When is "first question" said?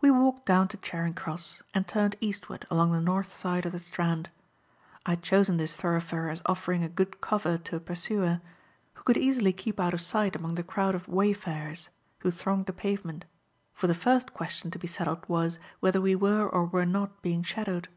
13.94-14.70